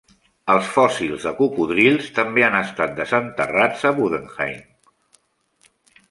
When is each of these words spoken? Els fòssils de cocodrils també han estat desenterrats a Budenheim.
Els 0.51 0.69
fòssils 0.75 1.25
de 1.27 1.33
cocodrils 1.41 2.07
també 2.15 2.45
han 2.47 2.57
estat 2.59 2.95
desenterrats 2.99 3.83
a 3.89 3.91
Budenheim. 3.99 4.65